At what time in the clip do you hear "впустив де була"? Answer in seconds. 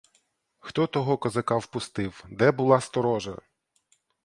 1.57-2.81